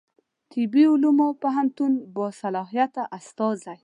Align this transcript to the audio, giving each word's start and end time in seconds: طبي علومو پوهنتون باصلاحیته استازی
طبي 0.53 0.83
علومو 0.91 1.27
پوهنتون 1.41 1.91
باصلاحیته 2.15 3.03
استازی 3.17 3.75